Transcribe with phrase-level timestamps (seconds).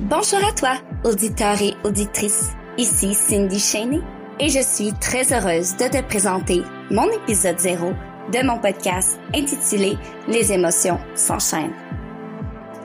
[0.00, 2.52] Bonjour à toi, auditeur et auditrice.
[2.78, 4.00] Ici Cindy Cheney
[4.40, 7.92] et je suis très heureuse de te présenter mon épisode 0
[8.32, 11.74] de mon podcast intitulé Les émotions s'enchaînent.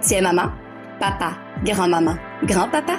[0.06, 0.52] Tu es maman,
[1.00, 2.96] papa, grand-maman, grand-papa?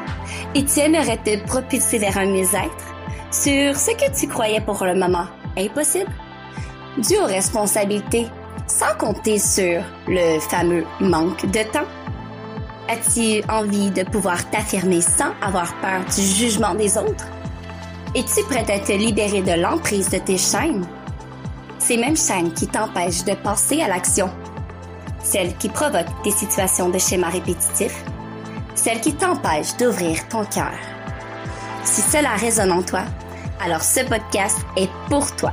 [0.55, 2.95] Et tu aimerais te propulser vers un mieux-être
[3.31, 5.27] sur ce que tu croyais pour le moment
[5.59, 6.11] impossible,
[6.97, 8.27] dû aux responsabilités,
[8.67, 11.87] sans compter sur le fameux manque de temps
[12.91, 17.27] As-tu envie de pouvoir t'affirmer sans avoir peur du jugement des autres?
[18.15, 20.87] Es-tu prête à te libérer de l'emprise de tes chaînes?
[21.79, 24.31] Ces mêmes chaînes qui t'empêchent de passer à l'action.
[25.23, 28.03] Celles qui provoquent des situations de schéma répétitifs.
[28.75, 30.73] Celles qui t'empêchent d'ouvrir ton cœur.
[31.85, 33.03] Si cela résonne en toi,
[33.63, 35.53] alors ce podcast est pour toi.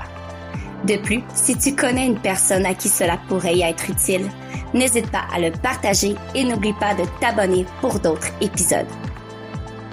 [0.86, 4.30] De plus, si tu connais une personne à qui cela pourrait y être utile,
[4.74, 8.86] n'hésite pas à le partager et n'oublie pas de t'abonner pour d'autres épisodes.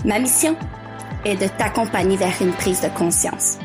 [0.04, 0.54] Ma mission
[1.24, 3.58] est de t'accompagner vers une prise de conscience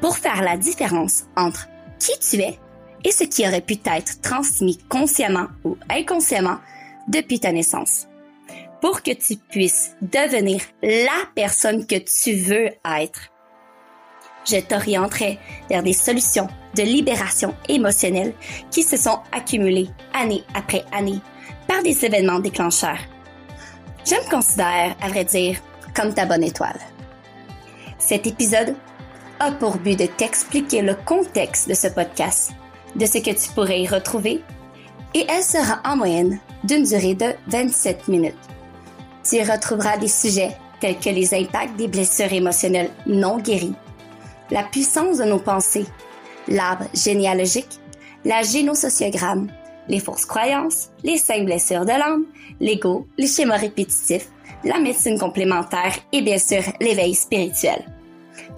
[0.00, 2.58] pour faire la différence entre qui tu es
[3.04, 6.58] et ce qui aurait pu être transmis consciemment ou inconsciemment
[7.08, 8.06] depuis ta naissance.
[8.80, 13.29] Pour que tu puisses devenir la personne que tu veux être.
[14.44, 15.38] Je t'orienterai
[15.68, 18.32] vers des solutions de libération émotionnelle
[18.70, 21.20] qui se sont accumulées année après année
[21.66, 22.98] par des événements déclencheurs.
[24.04, 25.58] Je me considère, à vrai dire,
[25.94, 26.78] comme ta bonne étoile.
[27.98, 28.74] Cet épisode
[29.38, 32.52] a pour but de t'expliquer le contexte de ce podcast,
[32.96, 34.42] de ce que tu pourrais y retrouver,
[35.14, 38.34] et elle sera en moyenne d'une durée de 27 minutes.
[39.22, 43.74] Tu y retrouveras des sujets tels que les impacts des blessures émotionnelles non guéries,
[44.50, 45.86] la puissance de nos pensées,
[46.48, 47.80] l'arbre généalogique,
[48.24, 49.48] la génosociogramme,
[49.88, 52.26] les fausses croyances, les cinq blessures de l'âme,
[52.60, 54.28] l'ego, les schémas répétitifs,
[54.64, 57.84] la médecine complémentaire et bien sûr l'éveil spirituel.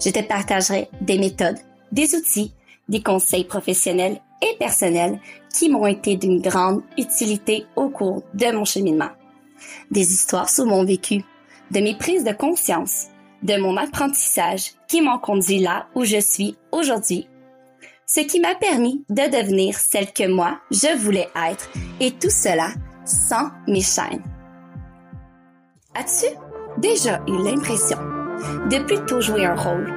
[0.03, 1.59] Je te partagerai des méthodes,
[1.91, 2.53] des outils,
[2.89, 5.19] des conseils professionnels et personnels
[5.53, 9.09] qui m'ont été d'une grande utilité au cours de mon cheminement.
[9.91, 11.23] Des histoires sur mon vécu,
[11.71, 13.07] de mes prises de conscience,
[13.43, 17.27] de mon apprentissage qui m'ont conduit là où je suis aujourd'hui
[18.05, 22.67] ce qui m'a permis de devenir celle que moi, je voulais être, et tout cela
[23.05, 24.21] sans mes chaînes.
[25.95, 26.27] As-tu
[26.77, 27.97] déjà eu l'impression
[28.69, 29.91] de plutôt jouer un rôle,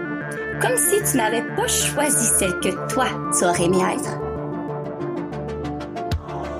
[0.62, 4.18] comme si tu n'avais pas choisi celle que toi, tu aurais aimé être?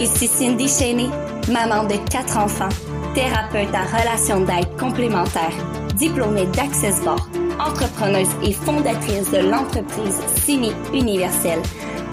[0.01, 1.09] Ici Cindy Cheney,
[1.51, 2.69] maman de quatre enfants,
[3.15, 5.55] thérapeute en relation d'aide complémentaire,
[5.97, 7.21] diplômée d'Access Board,
[7.59, 11.63] entrepreneuse et fondatrice de l'entreprise Cine Universelle,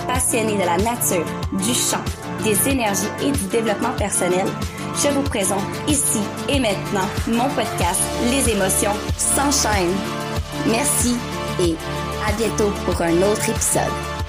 [0.07, 2.03] passionnée de la nature, du chant,
[2.43, 4.47] des énergies et du développement personnel,
[4.95, 9.95] je vous présente ici et maintenant mon podcast Les émotions s'enchaînent.
[10.67, 11.15] Merci
[11.59, 11.75] et
[12.27, 14.22] à bientôt pour un autre épisode.